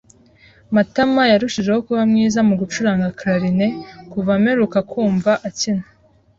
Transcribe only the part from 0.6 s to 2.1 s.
Matama yarushijeho kuba